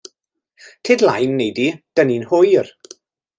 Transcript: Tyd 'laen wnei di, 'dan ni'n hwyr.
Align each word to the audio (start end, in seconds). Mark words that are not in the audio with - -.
Tyd 0.83 1.03
'laen 1.05 1.35
wnei 1.35 1.51
di, 1.59 1.67
'dan 1.95 2.09
ni'n 2.13 2.27
hwyr. 2.33 2.73